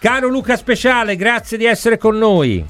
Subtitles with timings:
[0.00, 2.64] Caro Luca Speciale, grazie di essere con noi.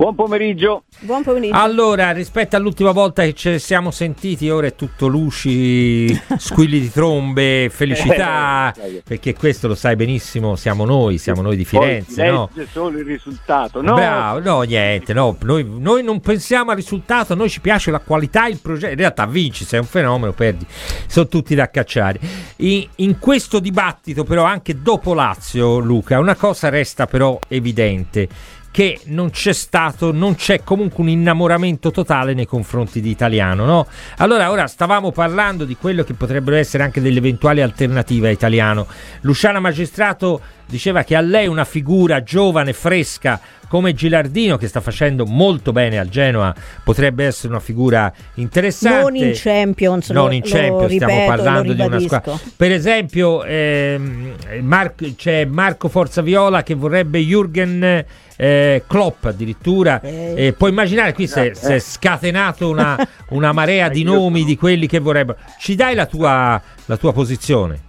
[0.00, 0.84] Buon pomeriggio.
[1.00, 1.54] Buon pomeriggio.
[1.54, 6.08] Allora, rispetto all'ultima volta che ci siamo sentiti, ora è tutto luci,
[6.40, 11.66] squilli di trombe, felicità, Eh, perché questo lo sai benissimo, siamo noi, siamo noi di
[11.66, 12.48] Firenze, Poi no?
[12.72, 13.82] solo il risultato.
[13.82, 17.90] No, Bravo, no, niente, no, noi, noi non pensiamo al risultato, a noi ci piace
[17.90, 20.64] la qualità, il progetto, in realtà vinci, sei un fenomeno, perdi,
[21.08, 22.18] sono tutti da cacciare.
[22.56, 28.28] In, in questo dibattito però anche dopo Lazio, Luca, una cosa resta però evidente,
[28.70, 33.86] che non c'è stato, non c'è comunque un innamoramento totale nei confronti di Italiano, no?
[34.18, 38.86] Allora, ora stavamo parlando di quello che potrebbero essere anche delle eventuali alternative a Italiano.
[39.22, 45.24] Luciana Magistrato diceva che a lei una figura giovane, fresca, come Gilardino, che sta facendo
[45.24, 46.52] molto bene al Genoa,
[46.82, 49.02] potrebbe essere una figura interessante.
[49.02, 52.38] Non in Champions, Non lo- in Champions, stiamo ripeto, parlando lo di una squadra.
[52.56, 58.04] Per esempio, ehm, Mar- c'è Marco Forzaviola che vorrebbe Jürgen
[58.36, 60.00] eh, Klopp addirittura.
[60.00, 60.46] Eh.
[60.46, 64.98] E puoi immaginare, qui si è, scatenato una, una marea di nomi di quelli che
[64.98, 65.38] vorrebbero.
[65.60, 67.82] Ci dai la tua, la tua posizione?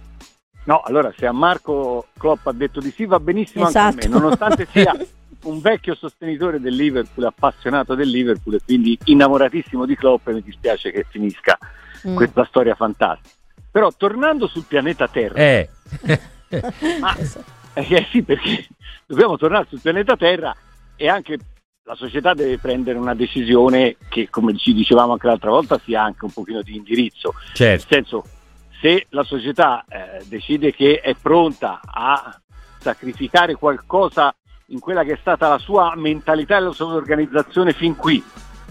[0.64, 4.06] no, allora se a Marco Klopp ha detto di sì va benissimo anche Esatto.
[4.06, 4.94] a me, nonostante sia
[5.44, 10.42] un vecchio sostenitore del Liverpool, appassionato del Liverpool e quindi innamoratissimo di Klopp e mi
[10.42, 11.58] dispiace che finisca
[12.06, 12.16] Mm.
[12.16, 13.36] questa storia fantastica.
[13.70, 15.68] Però tornando sul pianeta Terra, Eh.
[17.00, 17.16] ma-
[17.74, 18.66] eh, sì, perché
[19.06, 20.54] dobbiamo tornare sul pianeta Terra
[20.96, 21.38] e anche
[21.84, 26.24] la società deve prendere una decisione che, come ci dicevamo anche l'altra volta, sia anche
[26.24, 27.34] un pochino di indirizzo.
[27.52, 27.86] certo.
[27.94, 28.24] Nel senso,
[28.80, 32.36] se la società eh, decide che è pronta a
[32.80, 34.34] sacrificare qualcosa
[34.66, 38.22] in quella che è stata la sua mentalità e la sua organizzazione fin qui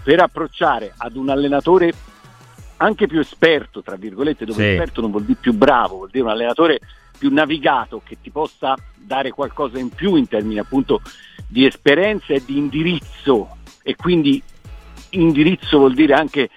[0.03, 1.94] per approcciare ad un allenatore
[2.78, 4.69] anche più esperto, tra virgolette, dove Sì.
[4.69, 6.80] esperto non vuol dire più bravo, vuol dire un allenatore
[7.17, 11.02] più navigato che ti possa dare qualcosa in più in termini appunto
[11.47, 14.42] di esperienza e di indirizzo e quindi
[15.12, 16.50] indirizzo vuol dire anche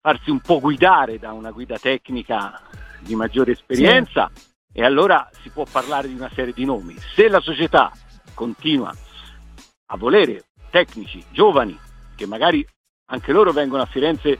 [0.00, 2.58] farsi un po' guidare da una guida tecnica
[3.00, 4.30] di maggiore esperienza
[4.72, 6.96] e allora si può parlare di una serie di nomi.
[7.14, 7.92] Se la società
[8.38, 8.94] continua
[9.90, 11.76] a volere tecnici giovani
[12.14, 12.64] che magari
[13.10, 14.38] anche loro vengono a Firenze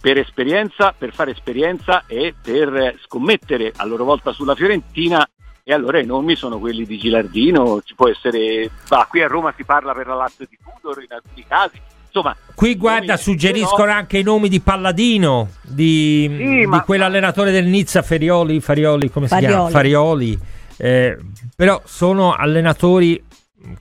[0.00, 5.28] per esperienza, per fare esperienza e per scommettere a loro volta sulla Fiorentina
[5.64, 9.52] e allora i nomi sono quelli di Gilardino, ci può essere, va, qui a Roma
[9.56, 13.84] si parla per la Lazio di Tudor in alcuni casi, insomma Qui guarda, nomi- suggeriscono
[13.84, 19.10] però- anche i nomi di Palladino, di, Sì, di ma- quell'allenatore del Nizza, Ferioli, Farioli,
[19.10, 19.68] come si chiama?
[19.68, 19.72] Farioli.
[19.72, 20.38] Farioli.
[20.78, 21.16] Eh,
[21.54, 23.22] però sono allenatori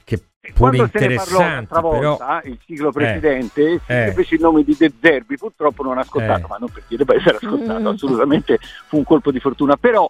[0.04, 0.22] che
[0.54, 4.12] pure Quando se ne parlò però volta, il ciclo precedente, si eh.
[4.16, 6.50] fece il nome di De Zerbi, purtroppo non ha ascoltato, Eh.
[6.50, 7.88] ma non perché debba essere ascoltato, Mm.
[7.88, 10.10] assolutamente fu un colpo di fortuna, però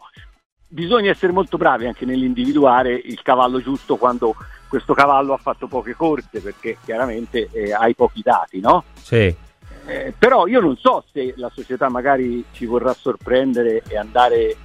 [0.68, 4.36] bisogna essere molto bravi anche nell'individuare il cavallo giusto quando
[4.70, 8.84] questo cavallo ha fatto poche corse, perché chiaramente eh, hai pochi dati, no?
[9.02, 9.36] sì.
[9.88, 14.56] Eh, però io non so se la società magari ci vorrà sorprendere e andare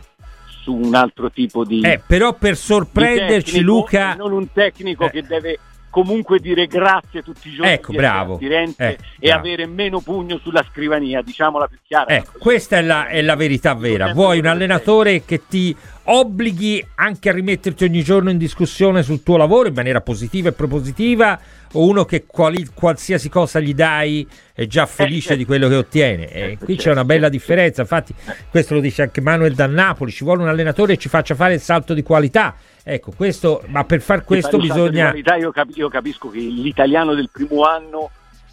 [0.67, 4.15] su un altro tipo di, Eh, però per sorprenderci tecnico, Luca...
[4.15, 5.11] non un tecnico Eh.
[5.11, 5.59] che deve
[5.97, 8.35] comunque dire grazie tutti i giorni Ecco, bravo.
[8.35, 9.39] a Firenze Eh, e bravo.
[9.39, 12.15] avere meno pugno sulla scrivania, diciamola più chiara.
[12.15, 14.13] Ecco, questa è la, è la verità vera.
[14.13, 15.75] Vuoi un allenatore che ti
[16.09, 20.53] obblighi anche a rimetterti ogni giorno in discussione sul tuo lavoro in maniera positiva e
[20.53, 21.41] propositiva
[21.73, 25.37] o uno che quali- qualsiasi cosa gli dai è già felice certo.
[25.39, 26.29] di quello che ottiene?
[26.31, 27.37] E Certo, qui c'è certo, una bella certo.
[27.39, 27.81] differenza.
[27.81, 28.15] Infatti,
[28.51, 31.55] questo lo dice anche Manuel da Napoli: ci vuole un allenatore che ci faccia fare
[31.55, 32.55] il salto di qualità.
[32.89, 35.07] Ecco, questo, ma per far questo bisogna.
[35.09, 38.11] qualità, io, cap- io capisco che l'italiano del primo anno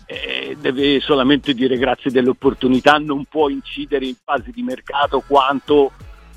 [0.07, 5.91] eh, deve solamente dire grazie dell'opportunità, non può incidere in fasi di mercato quanto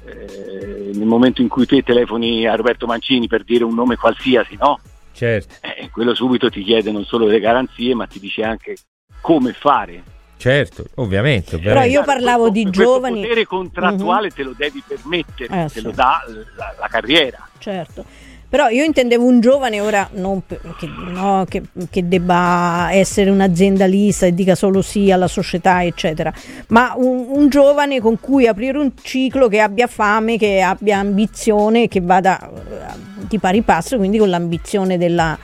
[0.05, 4.57] eh, nel momento in cui te telefoni a Roberto Mancini per dire un nome qualsiasi,
[4.61, 4.79] no?
[5.13, 8.77] Certo, Eh, quello subito ti chiede non solo le garanzie, ma ti dice anche
[9.23, 10.03] come fare.
[10.37, 11.59] Certo, ovviamente.
[11.59, 12.05] Però io ovviamente.
[12.07, 15.83] parlavo di questo giovani- potere contrattuale te lo devi permettere, Eh, te sì.
[15.83, 16.23] lo dà
[16.57, 17.49] la, la carriera.
[17.59, 18.05] certo.
[18.49, 24.35] Però io intendevo un giovane ora non che, no, che, che debba essere un'aziendalista e
[24.35, 26.33] dica solo sì alla società, eccetera,
[26.69, 31.89] ma un, un giovane con cui aprire un ciclo che abbia fame, che abbia ambizione,
[31.89, 35.37] che vada eh, di pari passo, quindi con l'ambizione della,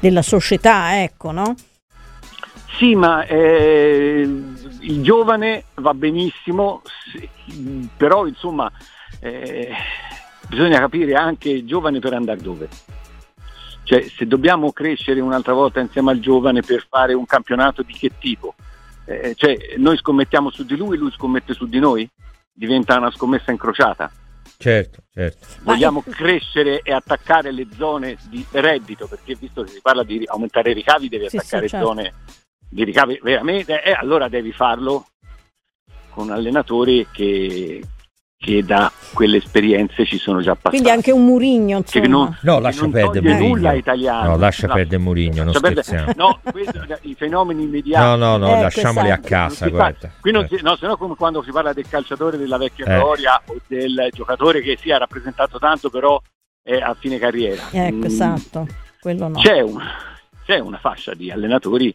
[0.00, 1.54] della società, ecco, no?
[2.78, 8.70] Sì, ma eh, il giovane va benissimo, sì, però insomma
[9.18, 9.72] eh,
[10.48, 12.68] bisogna capire anche il giovane per andare dove.
[13.82, 18.12] Cioè, se dobbiamo crescere un'altra volta insieme al giovane per fare un campionato di che
[18.16, 18.54] tipo?
[19.06, 22.08] Eh, cioè, noi scommettiamo su di lui, lui scommette su di noi?
[22.52, 24.08] Diventa una scommessa incrociata?
[24.56, 25.46] Certo, certo.
[25.62, 30.70] Vogliamo crescere e attaccare le zone di reddito, perché visto che si parla di aumentare
[30.70, 31.86] i ricavi, devi Sì, attaccare sì, certo.
[31.86, 32.14] zone
[32.68, 35.06] di ricavi veramente, e allora devi farlo
[36.10, 37.80] con allenatori che,
[38.36, 40.70] che da quelle esperienze ci sono già passati.
[40.70, 44.28] Quindi anche un Murigno, Che non- No, lascia perdere ai italiani.
[44.28, 46.12] No, lascia No, perdere Mourinho, non scherziamo.
[46.16, 48.04] No, questo- i fenomeni immediati.
[48.04, 49.28] No, no, no, Ecco, lasciamoli a esatto.
[49.28, 50.10] casa, guarda.
[50.20, 50.48] Qui non Eh.
[50.56, 52.98] si, no, se no come quando si parla del calciatore della vecchia Eh.
[52.98, 56.20] gloria o del giocatore che si è rappresentato tanto però
[56.62, 57.62] è a fine carriera.
[57.70, 58.66] Ecco, Mm, esatto.
[59.00, 59.38] Quello no.
[59.40, 59.80] c'è, un-
[60.44, 61.92] c'è una fascia di allenatori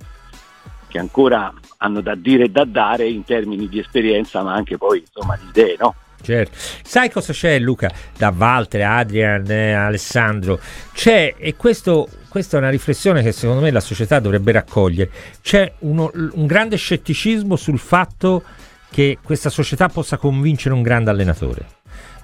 [0.94, 5.00] che ancora hanno da dire e da dare in termini di esperienza ma anche poi
[5.00, 5.96] insomma di idee, no?
[6.22, 6.56] Certo.
[6.84, 7.92] Sai cosa c'è Luca?
[8.16, 10.60] Da Walter, Adrian, eh, Alessandro.
[10.94, 15.10] C'è, e questo, questa è una riflessione che secondo me la società dovrebbe raccogliere,
[15.42, 18.44] c'è uno- un grande scetticismo sul fatto
[18.92, 21.66] che questa società possa convincere un grande allenatore.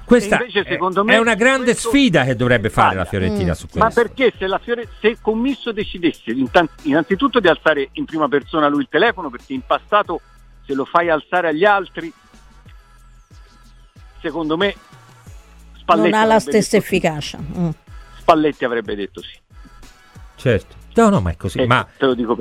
[0.09, 3.51] Questa invece, è- secondo me, è una grande questo sfida che dovrebbe fare la Fiorentina
[3.51, 3.55] Mm.
[3.55, 3.79] su questo.
[3.79, 6.35] Ma perché se, la Fiore, se Commisso decidesse
[6.83, 10.19] innanzitutto di alzare in prima persona lui il telefono, perché in passato
[10.65, 12.11] se lo fai alzare agli altri,
[14.21, 14.75] secondo me
[15.77, 17.37] Spalletti, non ha la stessa efficacia.
[17.39, 17.69] Mm.
[18.19, 19.37] Spalletti avrebbe detto sì.
[20.35, 20.75] Certo.
[20.95, 21.59] No, no, ma è così.
[21.59, 21.87] Ecco, ma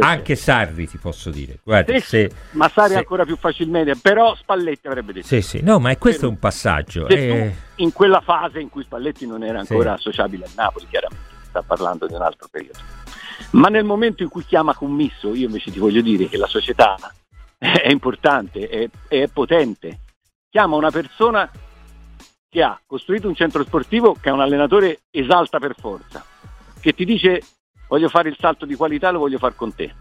[0.00, 1.58] anche Sarri ti posso dire.
[1.62, 5.60] Guarda, Sì, se, ma Sari se- ancora più facilmente, però Spalletti avrebbe detto sì, sì.
[5.62, 7.06] No, ma è questo è un passaggio.
[7.08, 9.72] Eh, in quella fase in cui Spalletti non era Sì.
[9.72, 12.78] ancora associabile al Napoli, chiaramente sta parlando di un altro periodo.
[13.50, 16.96] Ma nel momento in cui chiama commisso, io invece ti voglio dire che la società
[17.58, 20.00] è importante, è, è potente.
[20.50, 21.48] Chiama una persona
[22.50, 26.24] che ha costruito un centro sportivo che è un allenatore esalta per forza,
[26.80, 27.42] che ti dice
[27.88, 29.94] voglio fare il salto di qualità, lo voglio fare con te.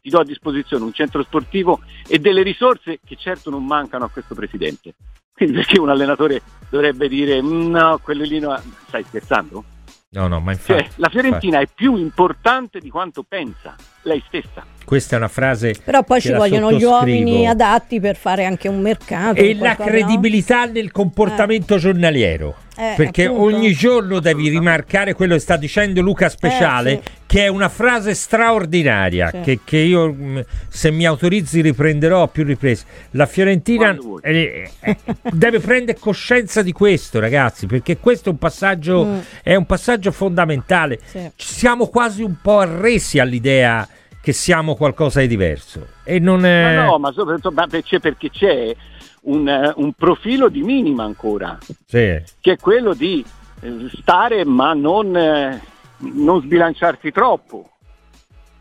[0.00, 4.08] Ti do a disposizione un centro sportivo e delle risorse che certo non mancano a
[4.10, 4.94] questo presidente.
[5.32, 9.64] Quindi perché un allenatore dovrebbe dire "Mm, no, quello lì no, stai scherzando?
[10.12, 10.82] no, no, ma infatti.
[10.82, 14.64] Cioè, la Fiorentina è più importante di quanto pensa lei stessa.
[14.90, 18.80] Questa è una frase Però poi ci vogliono gli uomini adatti per fare anche un
[18.80, 19.36] mercato.
[19.38, 19.96] e la qualcosa, no?
[19.96, 22.56] credibilità nel comportamento giornaliero.
[22.76, 23.56] Eh, perché appunto.
[23.56, 27.10] ogni giorno devi rimarcare quello che sta dicendo Luca Speciale, Eh, sì.
[27.26, 29.30] che è una frase straordinaria.
[29.30, 29.40] Sì.
[29.42, 32.84] Che, che io, mh, se mi autorizzi, riprenderò a più riprese.
[33.12, 34.96] La Fiorentina eh, eh,
[35.30, 39.18] deve prendere coscienza di questo, ragazzi, perché questo è un passaggio, Mm.
[39.44, 40.98] è un passaggio fondamentale.
[41.04, 41.30] Sì.
[41.36, 43.86] Ci siamo quasi un po' arresi all'idea
[44.20, 45.86] che siamo qualcosa di diverso.
[46.04, 46.76] E non è.
[46.76, 48.74] Ma no, ma soprattutto ma c'è perché c'è
[49.22, 52.20] un, eh, un profilo di minima ancora, Sì.
[52.40, 53.24] che è quello di
[53.60, 55.60] eh, stare ma non, eh,
[55.98, 57.70] non sbilanciarsi troppo.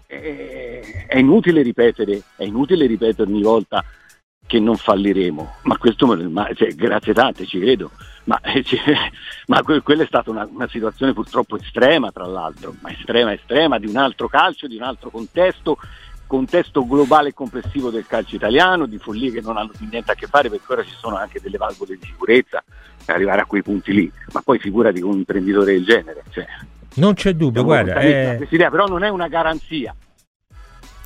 [0.07, 3.83] Eh, È inutile ripetere, è inutile ripetere ogni volta
[4.49, 7.91] che non falliremo, ma questo ma, cioè, grazie tante, ci credo,
[8.23, 8.79] ma, eh, ci-
[9.45, 13.77] ma que- quella è stata una, una situazione purtroppo estrema, tra l'altro, ma estrema, estrema,
[13.77, 15.77] di un altro calcio, di un altro contesto,
[16.25, 20.15] contesto globale e complessivo del calcio italiano, di follie che non hanno più niente a
[20.15, 22.63] che fare perché ora ci sono anche delle valvole di sicurezza
[23.05, 26.23] per arrivare a quei punti lì, ma poi figurati con un imprenditore del genere.
[26.31, 26.47] Cioè,
[26.95, 27.99] Non c'è dubbio, guarda.
[27.99, 29.95] è- questa idea, però non è una garanzia.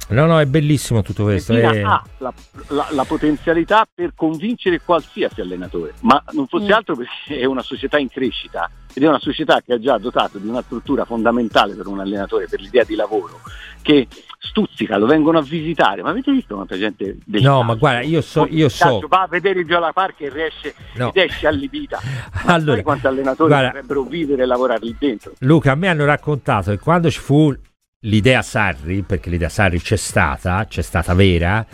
[0.10, 1.54] No, no, è bellissimo tutto questo.
[1.54, 2.34] Fiorentina è- ha la,
[2.70, 6.72] la- la potenzialità per convincere qualsiasi allenatore, ma non fosse Mm.
[6.76, 10.38] altro perché è una società in crescita ed è una società che ha già dotato
[10.38, 13.40] di una struttura fondamentale per un allenatore, per l'idea di lavoro,
[13.82, 14.08] che
[14.38, 16.04] stuzzica, lo vengono a visitare.
[16.04, 17.64] Ma avete visto quanta gente del No, calcio?
[17.66, 21.12] ma guarda, io so- io so- Va a vedere il Viola Park e riesce No.
[21.14, 22.00] ed esce allibita.
[22.46, 25.32] Ma Allora, sai quanti allenatori guarda- dovrebbero vivere e lavorare lì dentro?
[25.40, 27.56] Luca, a me hanno raccontato che quando ci fu
[28.04, 31.66] l'idea Sarri, perché l'idea Sarri c'è stata, c'è stata vera,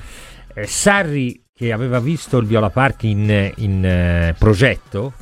[0.53, 5.13] eh, Sarri che aveva visto il Viola Park in, in, eh, progetto,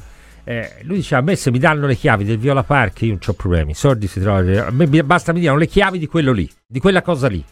[0.44, 3.20] eh, lui diceva a me se mi danno le chiavi del Viola Park io non
[3.26, 6.32] ho problemi, i soldi si trovano, a me basta mi diano le chiavi di quello
[6.32, 7.44] lì, di quella cosa lì.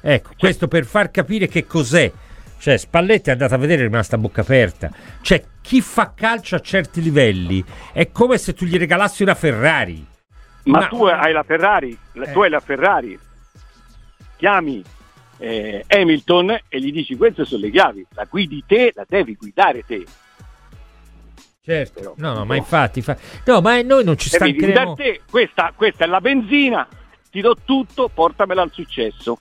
[0.00, 2.10] Ecco, questo per far capire che cos'è.
[2.58, 4.90] Cioè, Spalletti è andato a vedere è rimasta a bocca aperta.
[5.20, 10.06] Cioè, chi fa calcio a certi livelli è come se tu gli regalassi una Ferrari.
[10.64, 12.32] Ma, Ma- tu hai la Ferrari, la- Eh.
[12.32, 13.18] tu hai la Ferrari,
[14.36, 14.82] chiami
[15.38, 19.84] eh, Hamilton e gli dici queste sono le chiavi, la guidi te, la devi guidare
[19.84, 20.04] te.
[21.64, 24.94] Certo, Però, no, no, ma infatti, fa- no, ma noi non ci stancheremo.
[24.94, 26.86] te, questa, questa è la benzina,
[27.30, 29.40] ti do tutto, portamela al successo.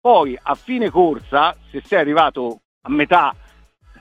[0.00, 3.34] Poi a fine corsa, se sei arrivato a metà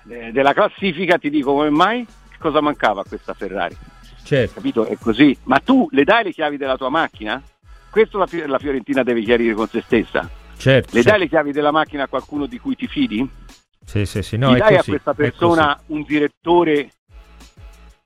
[0.08, 2.06] eh, della classifica, ti dico come mai,
[2.38, 3.76] cosa mancava a questa Ferrari.
[4.26, 4.86] Certo, capito?
[4.86, 5.38] È così.
[5.44, 7.42] Ma tu le dai le chiavi della tua macchina?
[7.92, 10.28] Questo la, la Fiorentina deve chiarire con se stessa.
[10.58, 10.90] certo.
[10.96, 11.10] Le certo.
[11.10, 13.30] dai le chiavi della macchina a qualcuno di cui ti fidi?
[13.86, 16.90] Sì, sì, sì, no, Gli dai così, a questa persona un direttore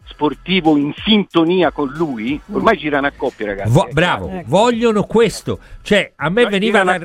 [0.10, 3.72] sportivo in sintonia con lui, ormai girano a coppie, ragazzi.
[3.72, 4.50] Vo- bravo, ecco.
[4.50, 5.60] vogliono questo.
[5.82, 7.00] Cioè, a me, veniva da,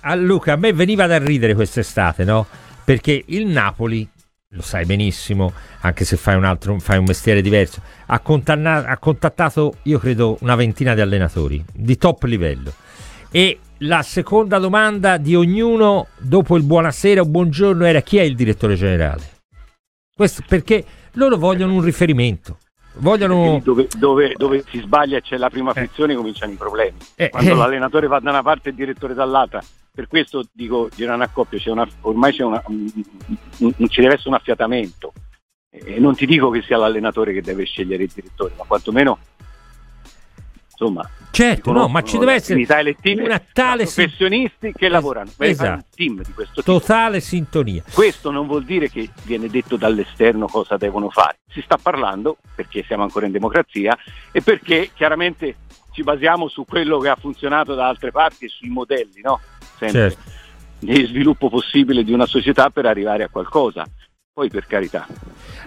[0.00, 2.46] a Luca, a me veniva da ridere quest'estate, no?
[2.82, 4.08] Perché il Napoli,
[4.54, 8.96] lo sai benissimo, anche se fai un, altro, fai un mestiere diverso, ha, contanna- ha
[8.98, 12.72] contattato, io credo, una ventina di allenatori di top livello.
[13.30, 18.36] E la seconda domanda di ognuno dopo il buonasera o buongiorno era chi è il
[18.36, 19.32] direttore generale?
[20.14, 22.58] Questo perché loro vogliono un riferimento.
[22.98, 23.60] Vogliono...
[23.64, 25.74] Dove, dove, dove, si sbaglia e c'è la prima eh.
[25.74, 26.16] frizione eh.
[26.16, 26.98] cominciano i problemi.
[27.16, 27.54] Eh, Quando eh.
[27.56, 29.60] l'allenatore va da una parte e il direttore dall'altra.
[29.94, 32.90] Per questo dico, girano a coppia, c'è una, ormai c'è una, un,
[33.58, 35.12] un, ci deve essere un affiatamento.
[35.70, 39.18] E non ti dico che sia l'allenatore che deve scegliere il direttore, ma quantomeno
[40.74, 42.64] insomma certo no ma ci deve essere
[43.22, 45.84] una tale professionisti che lavorano esatto.
[45.94, 50.76] team di questo tipo totale sintonia questo non vuol dire che viene detto dall'esterno cosa
[50.76, 53.96] devono fare si sta parlando perché siamo ancora in democrazia
[54.32, 55.56] e perché chiaramente
[55.94, 59.40] ci basiamo su quello che ha funzionato da altre parti e sui modelli no?
[59.78, 60.30] sempre certo.
[60.80, 63.86] di sviluppo possibile di una società per arrivare a qualcosa
[64.34, 65.06] poi per carità.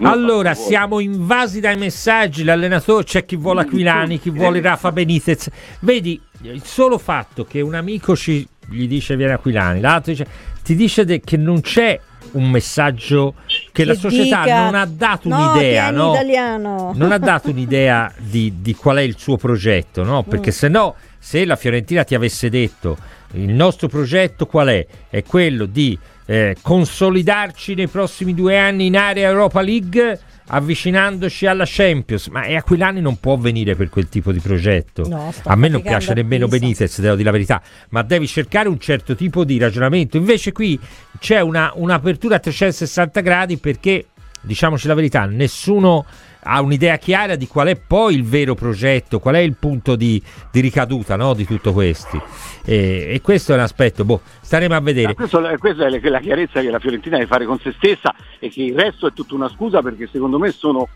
[0.02, 5.48] Allora, siamo invasi dai messaggi, l'allenatore c'è chi vuole Aquilani, chi vuole Rafa Benitez.
[5.80, 10.26] Vedi, il solo fatto che un amico ci, gli dice viene Aquilani, l'altro dice,
[10.62, 11.98] ti dice de- che non c'è
[12.32, 16.12] un messaggio che, che la società dica, non ha dato no, un'idea, no?
[16.12, 16.92] Italiano.
[16.94, 20.22] Non ha dato un'idea di, di, qual è il suo progetto, no?
[20.22, 20.52] Perché mm.
[20.52, 22.96] se no, se la Fiorentina ti avesse detto
[23.32, 24.86] il nostro progetto qual è?
[25.08, 31.64] È quello di eh, consolidarci nei prossimi due anni in area Europa League avvicinandoci alla
[31.66, 35.06] Champions ma Aquilani non può venire per quel tipo di progetto?
[35.08, 38.78] No, a me non piace nemmeno Benitez devo dire la verità ma devi cercare un
[38.78, 40.16] certo tipo di ragionamento.
[40.16, 40.78] Invece qui
[41.18, 44.06] c'è una, un'apertura a 360 gradi perché
[44.40, 46.04] diciamoci la verità nessuno
[46.42, 50.22] ha un'idea chiara di qual è poi il vero progetto, qual è il punto di,
[50.50, 52.22] di ricaduta no, di tutto questo.
[52.64, 55.14] E, e, questo è un aspetto, boh, staremo a vedere.
[55.14, 58.62] Questo, questa è la chiarezza che la Fiorentina deve fare con se stessa e che
[58.62, 60.88] il resto è tutta una scusa perché secondo me sono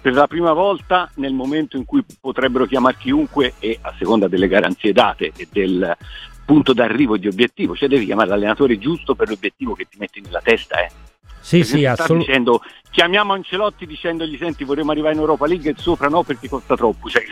[0.00, 4.48] per la prima volta nel momento in cui potrebbero chiamare chiunque e a seconda delle
[4.48, 5.96] garanzie date e del
[6.44, 10.40] punto d'arrivo di obiettivo, cioè devi chiamare l'allenatore giusto per l'obiettivo che ti metti nella
[10.42, 10.84] testa.
[10.84, 11.03] Eh.
[11.44, 12.58] Sì, sì, assolutamente.
[12.90, 17.10] Chiamiamo Ancelotti dicendogli senti vorremmo arrivare in Europa League e sopra no perché costa troppo,
[17.10, 17.22] cioè,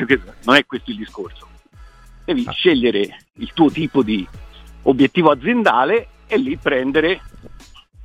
[0.44, 1.48] non è questo il discorso.
[2.24, 2.52] Devi ah.
[2.52, 4.26] scegliere il tuo tipo di
[4.82, 7.22] obiettivo aziendale e lì prendere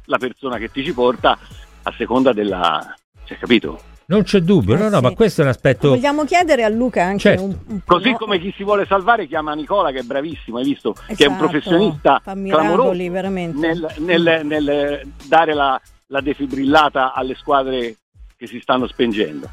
[0.05, 1.37] la persona che ti ci porta
[1.83, 2.95] a seconda della...
[3.25, 3.81] Cioè, capito?
[4.05, 5.03] Non c'è dubbio, eh, no, no, sì.
[5.03, 5.89] ma questo è un aspetto.
[5.89, 7.43] Vogliamo chiedere a Luca anche certo.
[7.43, 10.91] un, un Così come chi si vuole salvare chiama Nicola, che è bravissimo, hai visto?
[10.91, 11.15] Esatto.
[11.15, 17.95] Che è un esatto, professionista clamoroso nel, nel, nel, dare la, la defibrillata alle squadre
[18.37, 19.49] che si stanno spengendo.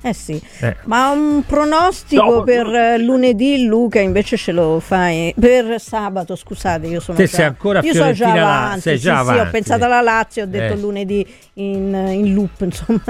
[0.00, 0.76] Eh sì, eh.
[0.84, 2.96] ma un pronostico no, per no.
[2.98, 7.80] lunedì Luca invece ce lo fai per sabato, scusate, io sono Te già, sei ancora
[7.80, 9.40] io sono già avanti, sei già sì, avanti.
[9.40, 10.76] Sì, ho pensato alla Lazio, ho detto eh.
[10.76, 13.02] lunedì in, in, loop, insomma.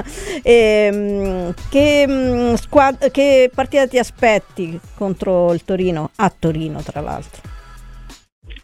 [0.42, 6.10] E, ehm, che, mm, squad- che partita ti aspetti contro il Torino?
[6.16, 7.56] A Torino, tra l'altro.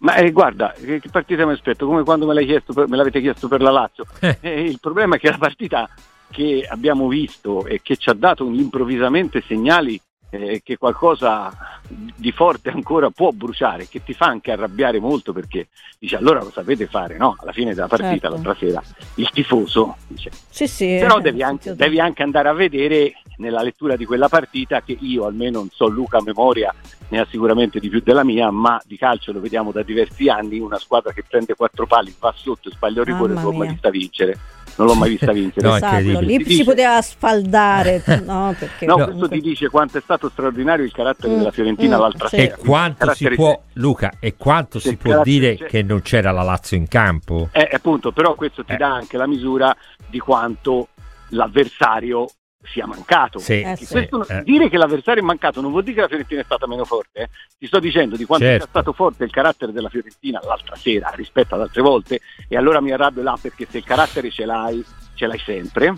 [0.04, 1.86] Ma eh, guarda, che, che, partita mi aspetto?
[1.86, 4.04] Come quando me, chiesto per, me l'avete chiesto per la Lazio.
[4.20, 4.36] Eh.
[4.40, 5.88] Eh, il problema è che la partita
[6.30, 11.50] che abbiamo visto e che ci ha dato improvvisamente segnali eh, che qualcosa
[11.88, 15.68] di forte ancora può bruciare, che ti fa anche arrabbiare molto perché
[15.98, 17.36] dice allora lo sapete fare, no?
[17.38, 18.28] Alla fine della partita, certo.
[18.28, 18.82] l'altra sera,
[19.14, 20.30] il tifoso dice.
[20.50, 24.82] Sì, sì, Però devi anche, devi anche andare a vedere nella lettura di quella partita
[24.82, 26.74] che io almeno non so Luca a memoria
[27.14, 30.58] ne ha sicuramente di più della mia, ma di calcio lo vediamo da diversi anni,
[30.58, 33.68] una squadra che prende quattro pali, va sotto e sbaglia il rigore, non l'ho mai
[33.68, 34.38] vista vincere.
[34.76, 35.68] Non l'ho mai vista vincere.
[35.68, 36.64] no, esatto, lì si dice...
[36.64, 38.02] poteva sfaldare.
[38.24, 41.96] No, perché no, questo ti dice quanto è stato straordinario il carattere mm, della Fiorentina
[41.96, 42.36] mm, l'altra sì.
[42.36, 42.54] sera.
[42.54, 45.66] E quanto si può, Luca, e quanto si può dire c'è...
[45.66, 47.48] che non c'era la Lazio in campo?
[47.52, 48.76] Eh, appunto, però questo ti eh.
[48.76, 49.76] dà anche la misura
[50.08, 50.88] di quanto
[51.28, 52.28] l'avversario
[52.64, 53.38] sia mancato.
[53.38, 53.96] Sì, eh, sì.
[53.96, 54.42] eh.
[54.42, 57.22] Dire che l'avversario è mancato non vuol dire che la Fiorentina è stata meno forte.
[57.22, 57.28] Eh.
[57.58, 58.62] Ti sto dicendo di quanto certo.
[58.62, 62.80] sia stato forte il carattere della Fiorentina l'altra sera rispetto ad altre volte e allora
[62.80, 65.94] mi arrabbio là perché se il carattere ce l'hai, ce l'hai sempre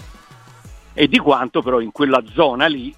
[0.92, 2.94] e di quanto però in quella zona lì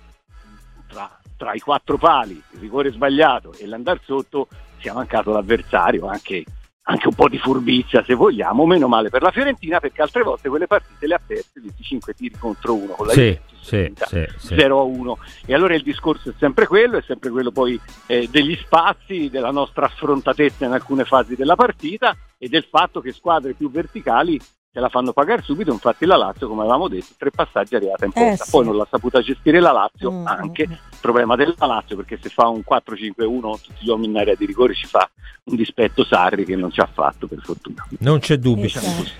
[0.86, 4.48] tra, tra i quattro pali, il rigore sbagliato e l'andar sotto
[4.78, 6.44] sia mancato l'avversario anche
[6.90, 10.48] anche un po' di furbizia se vogliamo, meno male per la Fiorentina perché altre volte
[10.48, 14.78] quelle partite le ha perse 25 tiri contro uno con la sì, sì, sì, 0
[14.78, 18.56] a 1 e allora il discorso è sempre quello, è sempre quello poi eh, degli
[18.56, 23.70] spazi, della nostra affrontatezza in alcune fasi della partita e del fatto che squadre più
[23.70, 27.76] verticali te la fanno pagare subito, infatti la Lazio, come avevamo detto, tre passaggi è
[27.78, 28.50] arrivata in porta, Eh, sì.
[28.50, 30.68] poi non l'ha saputa gestire la Lazio, Mm, anche
[31.00, 34.74] problema della Lazio, perché se fa un 4-5-1 tutti gli uomini in area di rigore
[34.74, 35.08] ci fa
[35.44, 37.86] un dispetto Sarri che non ci ha fatto per fortuna.
[38.00, 38.66] Non c'è dubbio.
[38.66, 39.10] Esatto.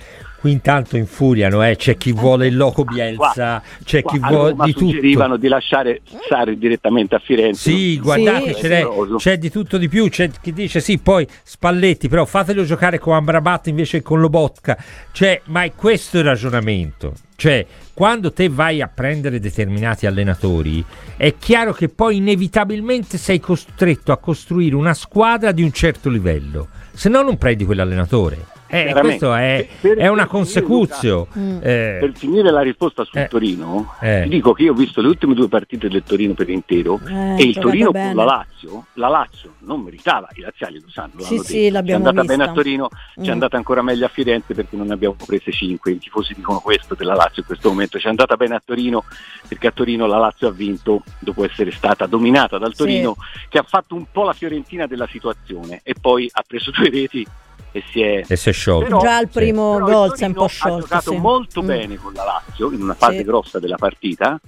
[0.40, 4.72] Qui intanto infuriano, eh, c'è chi vuole il loco Bielsa, c'è chi Qua vuole di
[4.72, 4.86] tutto.
[4.86, 7.70] suggerivano di lasciare Sarri direttamente a Firenze.
[7.72, 8.72] Sì, guardate, Sì.
[8.84, 9.16] Oso.
[9.16, 10.08] c'è di tutto di più.
[10.08, 14.76] C'è chi dice sì, poi Spalletti, però fatelo giocare con Amrabat invece che con Lobotka.
[15.10, 17.14] Cioè, ma è questo il ragionamento.
[17.34, 20.84] Cioè, quando te vai a prendere determinati allenatori,
[21.16, 26.68] è chiaro che poi inevitabilmente sei costretto a costruire una squadra di un certo livello.
[26.92, 28.56] Se no, non prendi quell'allenatore.
[28.70, 31.28] Eh, questo è, Per- per è una finire, consecuzio.
[31.38, 31.56] Mm.
[31.62, 33.26] Eh, Per finire la risposta sul Eh.
[33.28, 34.22] Torino, Eh.
[34.24, 37.36] ti dico che io ho visto le ultime due partite del Torino per intero Eh,
[37.38, 38.08] e il Torino bene.
[38.14, 41.44] con la Lazio, la Lazio non meritava, i laziali lo sanno, Sì, l'hanno sì, detto.
[41.48, 42.50] Ci è l'abbiamo andata bene vista.
[42.50, 43.24] a Torino, ci Mm.
[43.24, 46.60] è andata ancora meglio a Firenze perché non ne abbiamo prese 5, i tifosi dicono
[46.60, 49.04] questo della Lazio in questo momento, ci è andata bene a Torino
[49.48, 52.78] perché a Torino la Lazio ha vinto dopo essere stata dominata dal Sì.
[52.82, 53.16] Torino
[53.48, 57.26] che ha fatto un po' la Fiorentina della situazione e poi ha preso due reti
[57.72, 58.84] e si è e si è sciolto.
[58.86, 60.76] Però- Già al primo il gol si è un po' sciolto.
[60.76, 61.16] Ha giocato sì.
[61.18, 61.66] molto Mm.
[61.66, 63.24] bene con la Lazio in una fase Sì.
[63.24, 64.40] grossa della partita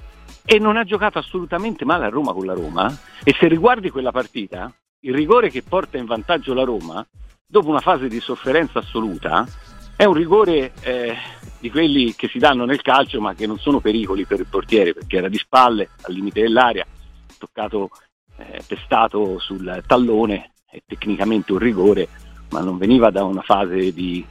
[0.45, 2.97] e non ha giocato assolutamente male a Roma con la Roma.
[3.23, 7.07] E se riguardi quella partita, il rigore che porta in vantaggio la Roma,
[7.47, 9.47] dopo una fase di sofferenza assoluta,
[9.97, 11.15] è un rigore eh,
[11.59, 14.95] di quelli che si danno nel calcio ma che non sono pericoli per il portiere
[14.95, 16.87] perché era di spalle al limite dell'aria,
[17.39, 17.91] toccato,
[18.39, 22.09] eh, pestato sul tallone, è tecnicamente un rigore
[22.51, 24.25] ma non veniva da una fase di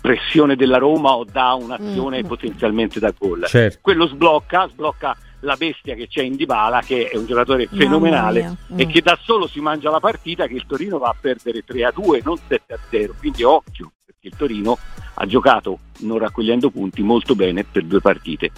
[0.00, 2.26] pressione della Roma o da un'azione Mm.
[2.26, 3.44] potenzialmente da gol.
[3.46, 3.78] Certo.
[3.82, 8.82] Quello sblocca, sblocca la bestia che c'è in Dybala che è un giocatore fenomenale mia.
[8.82, 8.90] e Mm.
[8.90, 11.92] che da solo si mangia la partita che il Torino va a perdere 3 a
[11.94, 14.76] 2 non 7 a 0 quindi occhio perché il Torino
[15.14, 18.50] ha giocato non raccogliendo punti molto bene per due partite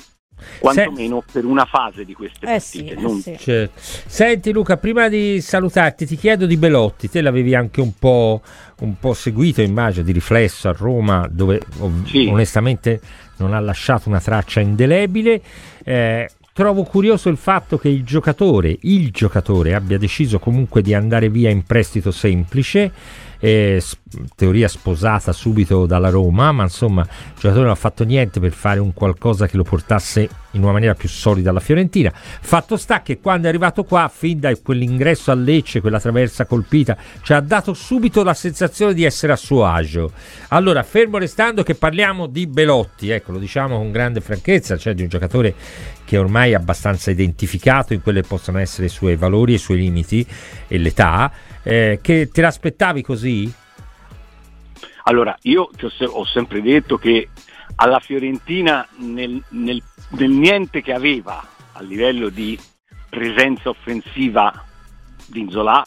[0.58, 3.36] quantomeno per una fase di queste Eh sì, partite eh non- sì.
[3.38, 3.72] Certo.
[3.80, 8.40] Senti Luca, prima di salutarti ti chiedo di Belotti, te l'avevi anche un po',
[8.80, 12.26] un po' seguito immagino di riflesso a Roma dove ov- Sì.
[12.26, 13.00] onestamente
[13.36, 15.40] non ha lasciato una traccia indelebile.
[15.82, 21.30] Eh, trovo curioso il fatto che il giocatore, il giocatore abbia deciso comunque di andare
[21.30, 22.92] via in prestito semplice,
[23.40, 23.82] eh,
[24.36, 28.78] teoria sposata subito dalla Roma, ma insomma il giocatore non ha fatto niente per fare
[28.78, 32.12] un qualcosa che lo portasse in una maniera più solida alla Fiorentina.
[32.12, 36.96] Fatto sta che quando è arrivato qua, fin da quell'ingresso a Lecce, quella traversa colpita,
[37.22, 40.12] ci ha dato subito la sensazione di essere a suo agio.
[40.48, 45.02] Allora, fermo restando che parliamo di Belotti, ecco, lo diciamo con grande franchezza, cioè di
[45.02, 45.54] un giocatore
[46.10, 50.26] che ormai abbastanza identificato in quelli che possono essere i suoi valori i suoi limiti
[50.66, 51.30] e l'età,
[51.62, 53.48] eh, che te l'aspettavi così?
[55.04, 57.28] Allora, io ho, se- ho sempre detto che
[57.76, 62.58] alla Fiorentina nel, nel- nel niente che aveva a livello di
[63.08, 64.64] presenza offensiva
[65.26, 65.86] di Inzola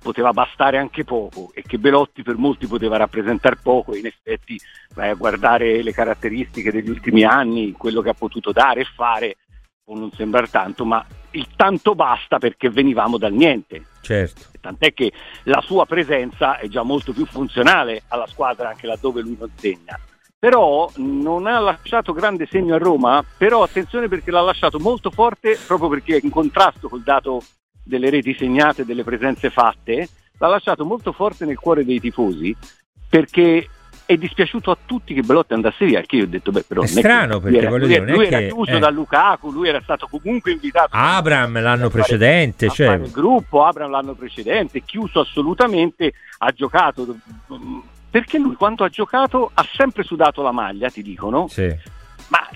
[0.00, 4.58] poteva bastare anche poco e che Belotti per molti poteva rappresentare poco e in effetti
[4.94, 9.36] vai a guardare le caratteristiche degli ultimi anni, quello che ha potuto dare e fare
[9.84, 14.42] può non sembrare tanto, ma il tanto basta perché venivamo dal niente Certo.
[14.60, 15.12] tant'è che
[15.44, 19.98] la sua presenza è già molto più funzionale alla squadra anche laddove lui non segna.
[20.38, 25.58] Però non ha lasciato grande segno a Roma, però attenzione perché l'ha lasciato molto forte
[25.66, 27.42] proprio perché è in contrasto col dato
[27.84, 32.54] delle reti segnate delle presenze fatte, l'ha lasciato molto forte nel cuore dei tifosi
[33.08, 33.68] perché
[34.12, 36.86] è dispiaciuto a tutti che Belotti andasse via, che io ho detto beh però È
[36.86, 38.78] strano, perché era, voglio lui, dire, è lui era che- chiuso eh.
[38.78, 43.90] da Lukaku, lui era stato comunque invitato Abram l'anno fare- precedente, cioè, il gruppo, Abram
[43.90, 47.16] l'anno precedente, chiuso assolutamente, ha giocato
[48.10, 51.74] perché lui quando ha giocato ha sempre sudato la maglia, ti dicono, sì.
[52.28, 52.46] ma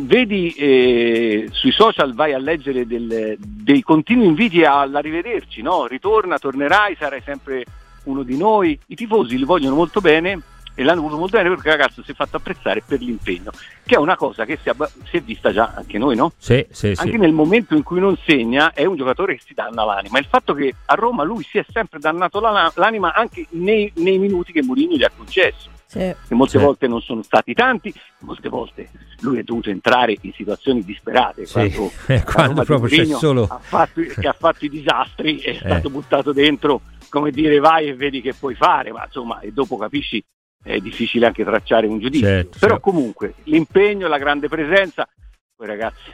[0.00, 5.86] vedi eh, sui social vai a leggere del- dei continui inviti all'arrivederci, no?
[5.86, 7.64] ritorna, tornerai, sarai sempre
[8.04, 10.40] uno di noi, i tifosi li vogliono molto bene
[10.74, 13.50] e l'hanno voluto molto bene perché il ragazzo si è fatto apprezzare per l'impegno,
[13.84, 16.32] che è una cosa che si, abba- si è vista già anche noi, no?
[16.38, 17.00] Sì, sì, sì.
[17.02, 20.18] anche nel momento in cui non segna è un giocatore che si danna l'anima.
[20.18, 24.18] Il fatto che a Roma lui si è sempre dannato la- l'anima anche nei, nei
[24.18, 25.98] minuti che Mourinho gli ha concesso, Sì.
[25.98, 26.64] che molte Sì.
[26.64, 28.88] volte non sono stati tanti, molte volte
[29.20, 31.44] lui è dovuto entrare in situazioni disperate.
[31.46, 35.38] Sì, Quando, eh, quando proprio c'è Mourinho solo- ha fatto, che ha fatto i disastri,
[35.38, 35.54] è Eh.
[35.56, 36.80] stato buttato dentro,
[37.10, 40.24] come dire vai e vedi che puoi fare, ma insomma e dopo capisci
[40.62, 42.26] è difficile anche tracciare un giudizio.
[42.26, 42.90] Certo, Però certo.
[42.90, 45.08] comunque l'impegno, la grande presenza,
[45.56, 46.10] poi ragazzi,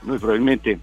[0.00, 0.78] noi probabilmente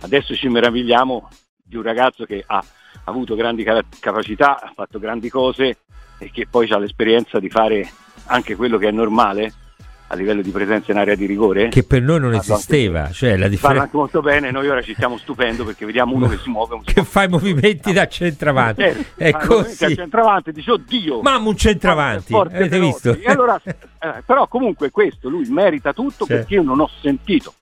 [0.00, 2.62] adesso ci meravigliamo di un ragazzo che ha
[3.04, 3.64] avuto grandi
[3.98, 5.78] capacità, ha fatto grandi cose
[6.18, 7.88] e che poi ha l'esperienza di fare
[8.26, 9.52] anche quello che è normale
[10.08, 11.68] a livello di presenza in area di rigore.
[11.68, 13.00] Che per noi non esisteva.
[13.00, 13.82] Anche, cioè, la Parla differenza...
[13.82, 16.74] anche molto bene, noi ora ci stiamo stupendo perché vediamo uno che si muove.
[16.74, 18.82] Un che fa i movimenti da centravanti.
[18.82, 19.86] Eh, è così.
[19.86, 21.20] Da centravanti, dice oddio.
[21.20, 23.16] Mamma un centravanti, avete visto?
[23.24, 26.38] Allora, eh, però comunque questo lui merita tutto Cioè.
[26.38, 27.52] perché io non ho sentito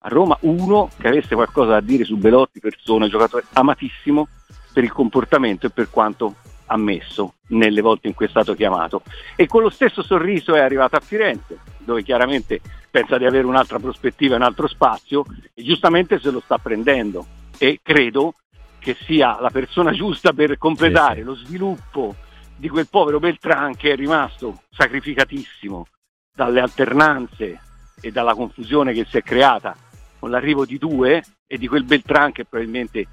[0.00, 4.28] a Roma uno che avesse qualcosa da dire su Belotti, persona, giocatore amatissimo
[4.72, 6.34] per il comportamento e per quanto
[6.66, 9.02] ammesso nelle volte in cui è stato chiamato.
[9.34, 13.78] E con lo stesso sorriso è arrivato a Firenze, dove chiaramente pensa di avere un'altra
[13.78, 15.24] prospettiva, un altro spazio
[15.54, 17.26] e giustamente se lo sta prendendo.
[17.58, 18.34] E credo
[18.78, 21.24] che sia la persona giusta per completare Sì, sì.
[21.24, 22.14] lo sviluppo
[22.56, 25.86] di quel povero Beltran che è rimasto sacrificatissimo
[26.34, 27.60] dalle alternanze
[28.00, 29.76] e dalla confusione che si è creata
[30.18, 33.06] con l'arrivo di due e di quel Beltran che probabilmente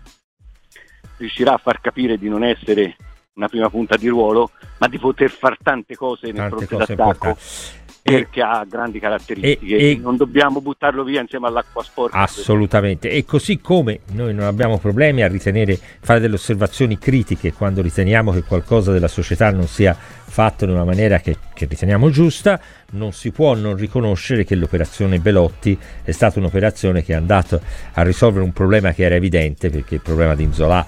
[1.17, 2.95] riuscirà a far capire di non essere
[3.35, 6.95] una prima punta di ruolo, ma di poter fare tante cose nel Tante fronte cose
[6.95, 7.81] d'attacco importanti.
[8.05, 12.17] E- perché ha grandi caratteristiche e- e- non dobbiamo buttarlo via insieme all'acqua sporca.
[12.17, 17.81] Assolutamente, e così come noi non abbiamo problemi a ritenere, fare delle osservazioni critiche quando
[17.81, 22.59] riteniamo che qualcosa della società non sia fatto in una maniera che, che riteniamo giusta,
[22.91, 27.59] non si può non riconoscere che l'operazione Belotti è stata un'operazione che è andata
[27.93, 30.85] a risolvere un problema che era evidente, perché il problema di Inzola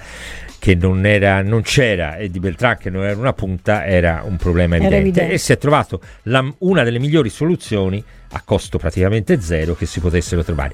[0.65, 4.35] che non, era, non c'era e di Beltran che non era una punta era un
[4.35, 5.33] problema evidente, evidente.
[5.33, 9.99] e si è trovato la- una delle migliori soluzioni a costo praticamente zero che si
[9.99, 10.73] potessero trovare.